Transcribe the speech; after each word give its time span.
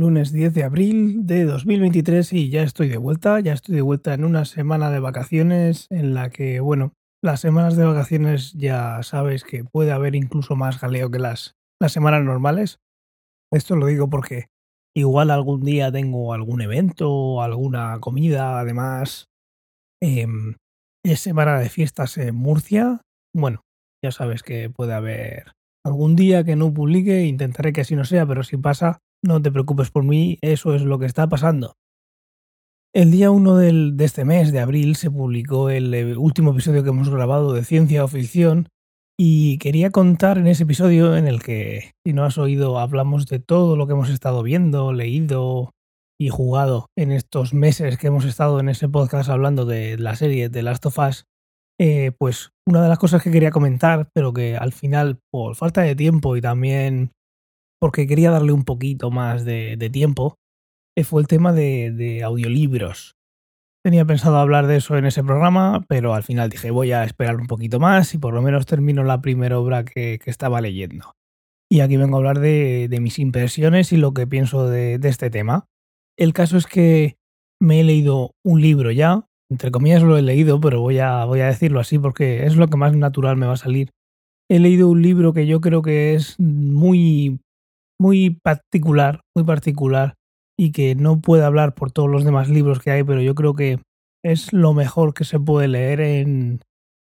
lunes 0.00 0.32
10 0.32 0.54
de 0.54 0.64
abril 0.64 1.26
de 1.26 1.44
2023 1.44 2.32
y 2.32 2.48
ya 2.48 2.62
estoy 2.62 2.88
de 2.88 2.96
vuelta, 2.96 3.38
ya 3.40 3.52
estoy 3.52 3.74
de 3.74 3.82
vuelta 3.82 4.14
en 4.14 4.24
una 4.24 4.46
semana 4.46 4.90
de 4.90 4.98
vacaciones 4.98 5.86
en 5.90 6.14
la 6.14 6.30
que, 6.30 6.60
bueno, 6.60 6.94
las 7.22 7.40
semanas 7.40 7.76
de 7.76 7.84
vacaciones 7.84 8.54
ya 8.54 9.02
sabes 9.02 9.44
que 9.44 9.62
puede 9.62 9.92
haber 9.92 10.14
incluso 10.14 10.56
más 10.56 10.78
jaleo 10.78 11.10
que 11.10 11.18
las, 11.18 11.54
las 11.78 11.92
semanas 11.92 12.24
normales. 12.24 12.78
Esto 13.52 13.76
lo 13.76 13.86
digo 13.86 14.08
porque 14.08 14.46
igual 14.96 15.30
algún 15.30 15.64
día 15.64 15.92
tengo 15.92 16.32
algún 16.32 16.62
evento 16.62 17.42
alguna 17.42 17.98
comida, 18.00 18.58
además 18.58 19.26
em, 20.02 20.56
es 21.04 21.20
semana 21.20 21.58
de 21.58 21.68
fiestas 21.68 22.16
en 22.16 22.34
Murcia. 22.34 23.02
Bueno, 23.34 23.60
ya 24.02 24.12
sabes 24.12 24.42
que 24.42 24.70
puede 24.70 24.94
haber 24.94 25.52
algún 25.84 26.16
día 26.16 26.42
que 26.42 26.56
no 26.56 26.72
publique, 26.72 27.26
intentaré 27.26 27.74
que 27.74 27.82
así 27.82 27.96
no 27.96 28.04
sea, 28.06 28.24
pero 28.24 28.44
si 28.44 28.56
pasa, 28.56 29.00
no 29.22 29.40
te 29.42 29.52
preocupes 29.52 29.90
por 29.90 30.04
mí, 30.04 30.38
eso 30.40 30.74
es 30.74 30.82
lo 30.82 30.98
que 30.98 31.06
está 31.06 31.28
pasando. 31.28 31.76
El 32.92 33.12
día 33.12 33.30
1 33.30 33.56
de 33.56 34.04
este 34.04 34.24
mes 34.24 34.50
de 34.50 34.58
abril 34.58 34.96
se 34.96 35.10
publicó 35.10 35.70
el 35.70 35.94
eh, 35.94 36.16
último 36.16 36.50
episodio 36.50 36.82
que 36.82 36.88
hemos 36.88 37.08
grabado 37.08 37.52
de 37.52 37.64
ciencia 37.64 38.02
o 38.02 38.08
ficción 38.08 38.68
y 39.16 39.58
quería 39.58 39.90
contar 39.90 40.38
en 40.38 40.48
ese 40.48 40.64
episodio 40.64 41.16
en 41.16 41.28
el 41.28 41.42
que, 41.42 41.92
si 42.04 42.12
no 42.12 42.24
has 42.24 42.38
oído, 42.38 42.78
hablamos 42.78 43.26
de 43.26 43.38
todo 43.38 43.76
lo 43.76 43.86
que 43.86 43.92
hemos 43.92 44.08
estado 44.08 44.42
viendo, 44.42 44.92
leído 44.92 45.70
y 46.18 46.30
jugado 46.30 46.86
en 46.98 47.12
estos 47.12 47.54
meses 47.54 47.96
que 47.96 48.08
hemos 48.08 48.24
estado 48.24 48.58
en 48.58 48.68
ese 48.68 48.88
podcast 48.88 49.30
hablando 49.30 49.66
de 49.66 49.96
la 49.96 50.16
serie 50.16 50.48
de 50.48 50.62
Last 50.62 50.84
of 50.86 50.98
Us, 50.98 51.26
eh, 51.78 52.12
pues 52.18 52.50
una 52.66 52.82
de 52.82 52.88
las 52.88 52.98
cosas 52.98 53.22
que 53.22 53.30
quería 53.30 53.50
comentar, 53.50 54.08
pero 54.12 54.32
que 54.32 54.56
al 54.56 54.72
final, 54.72 55.20
por 55.30 55.54
falta 55.54 55.82
de 55.82 55.94
tiempo 55.94 56.36
y 56.36 56.40
también 56.40 57.12
porque 57.80 58.06
quería 58.06 58.30
darle 58.30 58.52
un 58.52 58.64
poquito 58.64 59.10
más 59.10 59.44
de, 59.44 59.90
tiempo, 59.92 60.36
eh, 60.96 61.04
fue 61.04 61.22
el 61.22 61.28
tema 61.28 61.52
de 61.52 62.22
audiolibros. 62.22 63.16
Tenía 63.82 64.04
pensado 64.04 64.36
hablar 64.36 64.66
de 64.66 64.76
eso 64.76 64.98
en 64.98 65.06
ese 65.06 65.24
programa, 65.24 65.86
pero 65.88 66.12
al 66.12 66.22
final 66.22 66.50
dije 66.50 66.70
voy 66.70 66.92
a 66.92 67.02
esperar 67.04 67.36
un 67.36 67.46
poquito 67.46 67.80
más 67.80 68.12
y 68.12 68.18
por 68.18 68.34
lo 68.34 68.42
menos 68.42 68.66
termino 68.66 69.04
la 69.04 69.22
primera 69.22 69.58
obra 69.58 69.86
que, 69.86 70.20
estaba 70.26 70.60
leyendo. 70.60 71.14
Y 71.70 71.80
aquí 71.80 71.96
vengo 71.96 72.16
a 72.16 72.18
hablar 72.18 72.40
de, 72.40 72.94
mis 73.00 73.18
impresiones 73.18 73.92
y 73.92 73.96
lo 73.96 74.12
que 74.12 74.26
pienso 74.26 74.68
de, 74.68 75.00
este 75.02 75.30
tema. 75.30 75.66
El 76.18 76.34
caso 76.34 76.58
es 76.58 76.66
que 76.66 77.16
me 77.58 77.80
he 77.80 77.84
leído 77.84 78.32
un 78.44 78.60
libro 78.60 78.90
ya, 78.90 79.24
entre 79.50 79.70
comillas 79.70 80.02
lo 80.02 80.18
he 80.18 80.22
leído, 80.22 80.60
pero 80.60 80.80
voy 80.80 80.98
a, 80.98 81.24
voy 81.24 81.40
a 81.40 81.46
decirlo 81.46 81.80
así 81.80 81.98
porque 81.98 82.44
es 82.44 82.56
lo 82.56 82.68
que 82.68 82.76
más 82.76 82.94
natural 82.94 83.38
me 83.38 83.46
va 83.46 83.54
a 83.54 83.56
salir. 83.56 83.92
He 84.50 84.58
leído 84.58 84.88
un 84.88 85.00
libro 85.00 85.32
que 85.32 85.46
yo 85.46 85.62
creo 85.62 85.80
que 85.80 86.12
es 86.14 86.38
muy, 86.38 87.40
muy 88.00 88.30
particular, 88.30 89.20
muy 89.36 89.44
particular 89.44 90.14
y 90.58 90.72
que 90.72 90.94
no 90.94 91.20
puede 91.20 91.44
hablar 91.44 91.74
por 91.74 91.92
todos 91.92 92.08
los 92.08 92.24
demás 92.24 92.48
libros 92.48 92.80
que 92.80 92.90
hay, 92.90 93.04
pero 93.04 93.20
yo 93.20 93.34
creo 93.34 93.54
que 93.54 93.78
es 94.24 94.52
lo 94.52 94.72
mejor 94.72 95.12
que 95.12 95.24
se 95.24 95.38
puede 95.38 95.68
leer 95.68 96.00
en, 96.00 96.60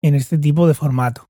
en 0.02 0.14
este 0.14 0.38
tipo 0.38 0.66
de 0.66 0.74
formato. 0.74 1.26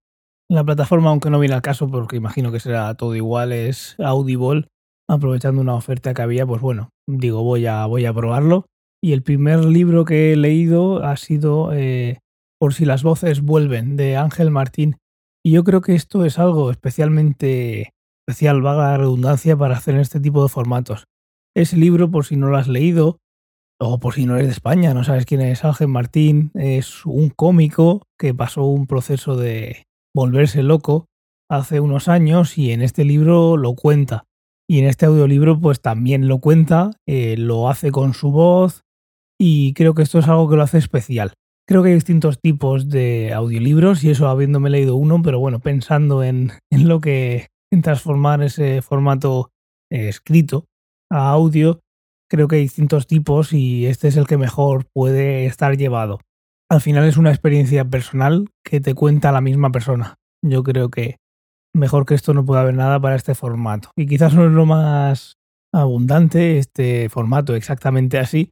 La 0.48 0.64
plataforma, 0.64 1.10
aunque 1.10 1.30
no 1.30 1.38
viene 1.38 1.54
al 1.54 1.62
caso, 1.62 1.88
porque 1.88 2.16
imagino 2.16 2.52
que 2.52 2.60
será 2.60 2.94
todo 2.94 3.14
igual, 3.14 3.52
es 3.52 3.96
Audible. 3.98 4.66
Aprovechando 5.08 5.60
una 5.60 5.74
oferta 5.74 6.14
que 6.14 6.22
había, 6.22 6.46
pues 6.46 6.60
bueno, 6.60 6.90
digo, 7.08 7.42
voy 7.42 7.66
a, 7.66 7.86
voy 7.86 8.06
a 8.06 8.14
probarlo. 8.14 8.66
Y 9.02 9.12
el 9.12 9.22
primer 9.22 9.64
libro 9.64 10.04
que 10.04 10.32
he 10.32 10.36
leído 10.36 11.04
ha 11.04 11.16
sido 11.16 11.72
eh, 11.72 12.18
Por 12.60 12.74
si 12.74 12.84
las 12.84 13.02
voces 13.02 13.42
vuelven, 13.42 13.96
de 13.96 14.16
Ángel 14.16 14.50
Martín. 14.50 14.96
Y 15.44 15.52
yo 15.52 15.64
creo 15.64 15.80
que 15.80 15.94
esto 15.94 16.24
es 16.24 16.38
algo 16.38 16.70
especialmente 16.70 17.92
especial, 18.30 18.62
vaga 18.62 18.92
la 18.92 18.96
redundancia, 18.98 19.56
para 19.56 19.76
hacer 19.76 19.96
este 19.96 20.20
tipo 20.20 20.42
de 20.42 20.48
formatos. 20.48 21.04
Ese 21.54 21.76
libro, 21.76 22.10
por 22.10 22.24
si 22.24 22.36
no 22.36 22.48
lo 22.48 22.56
has 22.56 22.68
leído, 22.68 23.18
o 23.80 23.98
por 23.98 24.14
si 24.14 24.26
no 24.26 24.36
eres 24.36 24.48
de 24.48 24.52
España, 24.52 24.94
no 24.94 25.04
sabes 25.04 25.24
quién 25.24 25.40
es 25.40 25.64
Ángel 25.64 25.88
Martín, 25.88 26.50
es 26.54 27.06
un 27.06 27.30
cómico 27.30 28.02
que 28.18 28.34
pasó 28.34 28.64
un 28.64 28.86
proceso 28.86 29.36
de 29.36 29.84
volverse 30.14 30.62
loco 30.62 31.06
hace 31.50 31.80
unos 31.80 32.06
años 32.08 32.58
y 32.58 32.72
en 32.72 32.82
este 32.82 33.04
libro 33.04 33.56
lo 33.56 33.74
cuenta. 33.74 34.24
Y 34.68 34.78
en 34.78 34.84
este 34.84 35.06
audiolibro 35.06 35.58
pues 35.58 35.80
también 35.80 36.28
lo 36.28 36.38
cuenta, 36.38 36.90
eh, 37.08 37.36
lo 37.36 37.68
hace 37.68 37.90
con 37.90 38.14
su 38.14 38.30
voz 38.30 38.82
y 39.40 39.72
creo 39.72 39.94
que 39.94 40.02
esto 40.02 40.18
es 40.18 40.28
algo 40.28 40.48
que 40.48 40.56
lo 40.56 40.62
hace 40.62 40.78
especial. 40.78 41.32
Creo 41.66 41.82
que 41.82 41.88
hay 41.88 41.94
distintos 41.94 42.38
tipos 42.38 42.88
de 42.88 43.32
audiolibros 43.32 44.04
y 44.04 44.10
eso 44.10 44.28
habiéndome 44.28 44.70
leído 44.70 44.94
uno, 44.96 45.22
pero 45.22 45.40
bueno, 45.40 45.58
pensando 45.58 46.22
en, 46.22 46.52
en 46.70 46.86
lo 46.86 47.00
que 47.00 47.48
en 47.72 47.82
transformar 47.82 48.42
ese 48.42 48.82
formato 48.82 49.50
eh, 49.90 50.08
escrito 50.08 50.66
a 51.10 51.30
audio, 51.30 51.80
creo 52.30 52.48
que 52.48 52.56
hay 52.56 52.62
distintos 52.62 53.06
tipos 53.06 53.52
y 53.52 53.86
este 53.86 54.08
es 54.08 54.16
el 54.16 54.26
que 54.26 54.38
mejor 54.38 54.86
puede 54.92 55.46
estar 55.46 55.76
llevado. 55.76 56.20
Al 56.70 56.80
final 56.80 57.04
es 57.04 57.16
una 57.16 57.30
experiencia 57.30 57.84
personal 57.84 58.48
que 58.64 58.80
te 58.80 58.94
cuenta 58.94 59.32
la 59.32 59.40
misma 59.40 59.70
persona. 59.72 60.16
Yo 60.44 60.62
creo 60.62 60.88
que 60.88 61.16
mejor 61.74 62.06
que 62.06 62.14
esto 62.14 62.32
no 62.32 62.44
puede 62.44 62.60
haber 62.60 62.74
nada 62.74 63.00
para 63.00 63.16
este 63.16 63.34
formato. 63.34 63.90
Y 63.96 64.06
quizás 64.06 64.34
no 64.34 64.46
es 64.46 64.52
lo 64.52 64.66
más 64.66 65.36
abundante 65.72 66.58
este 66.58 67.08
formato 67.08 67.54
exactamente 67.54 68.18
así, 68.18 68.50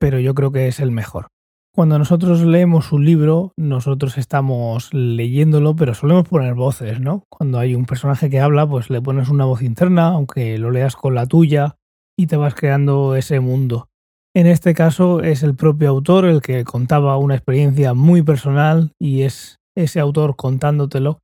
pero 0.00 0.18
yo 0.18 0.34
creo 0.34 0.52
que 0.52 0.66
es 0.66 0.80
el 0.80 0.90
mejor. 0.90 1.28
Cuando 1.74 1.98
nosotros 1.98 2.40
leemos 2.42 2.92
un 2.92 3.04
libro, 3.04 3.52
nosotros 3.56 4.16
estamos 4.16 4.94
leyéndolo, 4.94 5.74
pero 5.74 5.92
solemos 5.92 6.28
poner 6.28 6.54
voces, 6.54 7.00
¿no? 7.00 7.24
Cuando 7.28 7.58
hay 7.58 7.74
un 7.74 7.84
personaje 7.84 8.30
que 8.30 8.38
habla, 8.38 8.64
pues 8.64 8.90
le 8.90 9.02
pones 9.02 9.28
una 9.28 9.44
voz 9.44 9.60
interna, 9.60 10.06
aunque 10.06 10.56
lo 10.58 10.70
leas 10.70 10.94
con 10.94 11.16
la 11.16 11.26
tuya, 11.26 11.74
y 12.16 12.28
te 12.28 12.36
vas 12.36 12.54
creando 12.54 13.16
ese 13.16 13.40
mundo. 13.40 13.88
En 14.36 14.46
este 14.46 14.72
caso 14.72 15.20
es 15.20 15.42
el 15.42 15.56
propio 15.56 15.88
autor 15.88 16.26
el 16.26 16.42
que 16.42 16.62
contaba 16.62 17.18
una 17.18 17.34
experiencia 17.34 17.92
muy 17.92 18.22
personal 18.22 18.92
y 19.00 19.22
es 19.22 19.58
ese 19.76 19.98
autor 19.98 20.36
contándotelo 20.36 21.18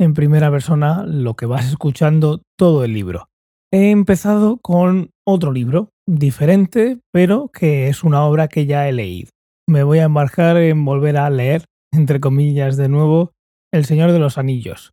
en 0.00 0.14
primera 0.14 0.50
persona 0.50 1.04
lo 1.06 1.34
que 1.34 1.46
vas 1.46 1.68
escuchando 1.68 2.42
todo 2.58 2.82
el 2.82 2.92
libro. 2.92 3.28
He 3.72 3.90
empezado 3.90 4.56
con 4.56 5.10
otro 5.24 5.52
libro, 5.52 5.90
diferente, 6.08 6.98
pero 7.12 7.50
que 7.52 7.86
es 7.86 8.02
una 8.02 8.24
obra 8.24 8.48
que 8.48 8.66
ya 8.66 8.88
he 8.88 8.92
leído. 8.92 9.30
Me 9.68 9.84
voy 9.84 10.00
a 10.00 10.04
embarcar 10.04 10.56
en 10.56 10.84
volver 10.84 11.16
a 11.16 11.30
leer, 11.30 11.64
entre 11.92 12.20
comillas, 12.20 12.76
de 12.76 12.88
nuevo, 12.88 13.32
El 13.72 13.84
Señor 13.84 14.12
de 14.12 14.18
los 14.18 14.38
Anillos. 14.38 14.92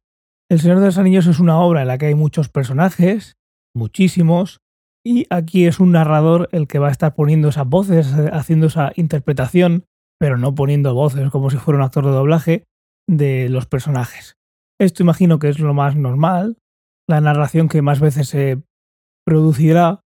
El 0.50 0.60
Señor 0.60 0.80
de 0.80 0.86
los 0.86 0.98
Anillos 0.98 1.28
es 1.28 1.40
una 1.40 1.60
obra 1.60 1.82
en 1.82 1.88
la 1.88 1.98
que 1.98 2.08
hay 2.08 2.16
muchos 2.16 2.50
personajes, 2.50 3.36
muchísimos, 3.76 4.60
y 5.06 5.26
aquí 5.30 5.66
es 5.66 5.80
un 5.80 5.92
narrador 5.92 6.50
el 6.52 6.68
que 6.68 6.80
va 6.80 6.90
a 6.90 6.92
estar 6.92 7.16
poniendo 7.16 7.50
esas 7.50 7.68
voces, 7.68 8.14
haciendo 8.32 8.68
esa 8.68 8.92
interpretación, 8.96 9.86
pero 10.20 10.38
no 10.38 10.54
poniendo 10.54 10.94
voces 10.94 11.30
como 11.30 11.50
si 11.50 11.58
fuera 11.58 11.78
un 11.78 11.84
actor 11.84 12.06
de 12.06 12.12
doblaje 12.12 12.64
de 13.08 13.50
los 13.50 13.66
personajes. 13.66 14.36
Esto 14.80 15.04
imagino 15.04 15.40
que 15.40 15.50
es 15.50 15.60
lo 15.60 15.74
más 15.74 15.96
normal, 15.96 16.58
la 17.08 17.22
narración 17.22 17.70
que 17.70 17.82
más 17.82 18.00
veces 18.00 18.30
se 18.30 18.62
producirá 19.26 20.02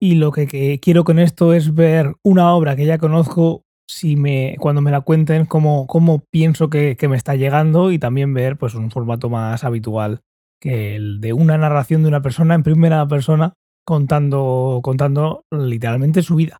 y 0.00 0.14
lo 0.14 0.32
que, 0.32 0.78
quiero 0.80 1.04
con 1.04 1.18
esto 1.18 1.54
es 1.54 1.74
ver 1.74 2.14
una 2.24 2.52
obra 2.52 2.76
que 2.76 2.86
ya 2.86 2.98
conozco 2.98 3.62
si 3.88 4.16
me, 4.16 4.56
cuando 4.58 4.82
me 4.82 4.90
la 4.90 5.00
cuenten 5.00 5.46
cómo, 5.46 5.86
cómo 5.86 6.22
pienso 6.30 6.68
que, 6.68 6.96
que, 6.96 7.08
me 7.08 7.16
está 7.16 7.34
llegando 7.36 7.90
y 7.90 7.98
también 7.98 8.34
ver 8.34 8.56
pues 8.56 8.74
un 8.74 8.90
formato 8.90 9.30
más 9.30 9.64
habitual 9.64 10.20
que 10.60 10.96
el 10.96 11.20
de 11.20 11.32
una 11.32 11.56
narración 11.56 12.02
de 12.02 12.08
una 12.08 12.22
persona 12.22 12.54
en 12.54 12.62
primera 12.62 13.06
persona 13.06 13.54
contando, 13.86 14.80
contando 14.82 15.44
literalmente 15.50 16.22
su 16.22 16.36
vida. 16.36 16.58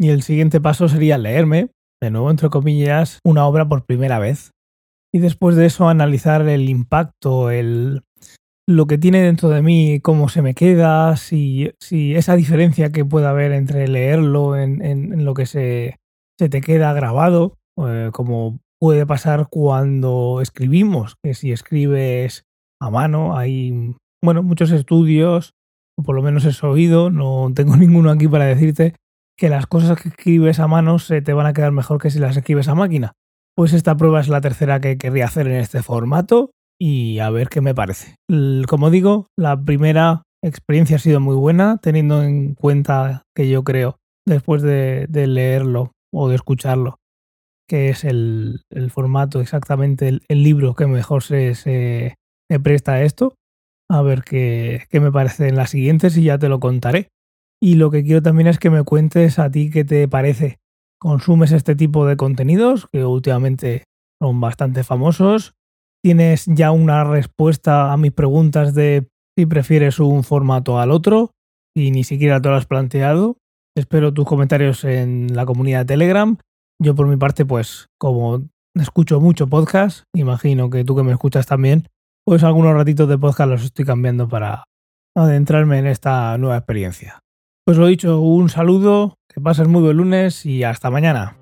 Y 0.00 0.08
el 0.08 0.22
siguiente 0.22 0.60
paso 0.60 0.88
sería 0.88 1.16
leerme, 1.16 1.70
de 2.02 2.10
nuevo 2.10 2.30
entre 2.30 2.50
comillas, 2.50 3.20
una 3.24 3.46
obra 3.46 3.68
por 3.68 3.84
primera 3.84 4.18
vez. 4.18 4.50
Y 5.14 5.20
después 5.20 5.56
de 5.56 5.66
eso 5.66 5.88
analizar 5.88 6.46
el 6.48 6.68
impacto, 6.68 7.50
el, 7.50 8.02
lo 8.68 8.86
que 8.86 8.98
tiene 8.98 9.22
dentro 9.22 9.48
de 9.48 9.62
mí, 9.62 10.00
cómo 10.00 10.28
se 10.28 10.42
me 10.42 10.54
queda, 10.54 11.16
si, 11.16 11.70
si 11.80 12.16
esa 12.16 12.34
diferencia 12.34 12.90
que 12.90 13.04
puede 13.04 13.26
haber 13.26 13.52
entre 13.52 13.86
leerlo 13.86 14.56
en, 14.56 14.84
en, 14.84 15.24
lo 15.24 15.34
que 15.34 15.46
se, 15.46 15.96
se, 16.38 16.48
te 16.48 16.60
queda 16.60 16.92
grabado, 16.92 17.54
eh, 17.78 18.10
como 18.12 18.58
puede 18.78 19.06
pasar 19.06 19.48
cuando 19.50 20.40
escribimos, 20.40 21.16
que 21.22 21.34
si 21.34 21.52
escribes 21.52 22.44
a 22.80 22.90
mano 22.90 23.36
hay 23.36 23.94
bueno, 24.22 24.42
muchos 24.42 24.70
estudios 24.70 25.54
o 25.98 26.02
por 26.02 26.14
lo 26.14 26.22
menos 26.22 26.44
he 26.44 26.66
oído, 26.66 27.10
no 27.10 27.50
tengo 27.54 27.76
ninguno 27.76 28.10
aquí 28.10 28.28
para 28.28 28.46
decirte 28.46 28.94
que 29.38 29.48
las 29.48 29.66
cosas 29.66 30.00
que 30.00 30.08
escribes 30.08 30.60
a 30.60 30.66
mano 30.66 30.98
se 30.98 31.20
te 31.22 31.32
van 31.32 31.46
a 31.46 31.52
quedar 31.52 31.72
mejor 31.72 32.00
que 32.00 32.10
si 32.10 32.18
las 32.18 32.36
escribes 32.36 32.68
a 32.68 32.74
máquina. 32.74 33.12
Pues 33.54 33.72
esta 33.72 33.96
prueba 33.96 34.20
es 34.20 34.28
la 34.28 34.40
tercera 34.40 34.80
que 34.80 34.98
querría 34.98 35.26
hacer 35.26 35.46
en 35.46 35.56
este 35.56 35.82
formato 35.82 36.50
y 36.78 37.18
a 37.20 37.30
ver 37.30 37.48
qué 37.48 37.60
me 37.60 37.74
parece. 37.74 38.16
Como 38.68 38.90
digo, 38.90 39.28
la 39.38 39.58
primera 39.58 40.22
experiencia 40.42 40.96
ha 40.96 41.00
sido 41.00 41.20
muy 41.20 41.36
buena, 41.36 41.78
teniendo 41.78 42.22
en 42.22 42.54
cuenta 42.54 43.22
que 43.34 43.48
yo 43.48 43.64
creo, 43.64 43.96
después 44.26 44.62
de, 44.62 45.06
leerlo 45.10 45.92
o 46.16 46.28
de 46.28 46.36
escucharlo, 46.36 46.98
que 47.68 47.90
es 47.90 48.04
el, 48.04 48.64
formato 48.90 49.40
exactamente, 49.40 50.08
el, 50.08 50.42
libro 50.42 50.74
que 50.74 50.86
mejor 50.86 51.22
se, 51.22 51.54
se 51.54 52.16
presta 52.62 52.94
a 52.94 53.02
esto 53.02 53.34
a 53.88 54.02
ver 54.02 54.22
qué, 54.22 54.84
qué 54.90 55.00
me 55.00 55.12
parece 55.12 55.48
en 55.48 55.56
las 55.56 55.70
siguientes 55.70 56.16
y 56.16 56.24
ya 56.24 56.38
te 56.38 56.48
lo 56.48 56.60
contaré. 56.60 57.08
Y 57.62 57.74
lo 57.74 57.90
que 57.90 58.02
quiero 58.02 58.22
también 58.22 58.48
es 58.48 58.58
que 58.58 58.70
me 58.70 58.82
cuentes 58.82 59.38
a 59.38 59.50
ti 59.50 59.70
qué 59.70 59.84
te 59.84 60.06
parece. 60.08 60.58
¿Consumes 61.00 61.52
este 61.52 61.74
tipo 61.74 62.06
de 62.06 62.16
contenidos 62.16 62.88
que 62.92 63.04
últimamente 63.04 63.84
son 64.20 64.40
bastante 64.40 64.82
famosos? 64.82 65.54
¿Tienes 66.02 66.46
ya 66.46 66.70
una 66.70 67.04
respuesta 67.04 67.92
a 67.92 67.96
mis 67.96 68.12
preguntas 68.12 68.74
de 68.74 69.08
si 69.36 69.46
prefieres 69.46 69.98
un 69.98 70.24
formato 70.24 70.78
al 70.78 70.90
otro? 70.90 71.30
Y 71.74 71.90
ni 71.90 72.04
siquiera 72.04 72.40
te 72.40 72.48
lo 72.48 72.56
has 72.56 72.66
planteado. 72.66 73.36
Espero 73.76 74.14
tus 74.14 74.24
comentarios 74.24 74.84
en 74.84 75.36
la 75.36 75.44
comunidad 75.44 75.80
de 75.80 75.84
Telegram. 75.84 76.38
Yo 76.82 76.94
por 76.94 77.06
mi 77.06 77.16
parte, 77.16 77.44
pues 77.44 77.88
como 77.98 78.42
escucho 78.74 79.20
mucho 79.20 79.48
podcast, 79.48 80.04
imagino 80.14 80.70
que 80.70 80.82
tú 80.82 80.96
que 80.96 81.02
me 81.02 81.12
escuchas 81.12 81.46
también, 81.46 81.86
pues 82.24 82.42
algunos 82.42 82.72
ratitos 82.74 83.06
de 83.06 83.18
podcast 83.18 83.50
los 83.50 83.64
estoy 83.64 83.84
cambiando 83.84 84.30
para 84.30 84.64
adentrarme 85.14 85.78
en 85.78 85.88
esta 85.88 86.38
nueva 86.38 86.56
experiencia. 86.56 87.18
Pues 87.66 87.76
lo 87.76 87.86
dicho, 87.86 88.18
un 88.18 88.48
saludo, 88.48 89.16
que 89.28 89.42
pases 89.42 89.68
muy 89.68 89.82
buen 89.82 89.98
lunes 89.98 90.46
y 90.46 90.64
hasta 90.64 90.90
mañana. 90.90 91.36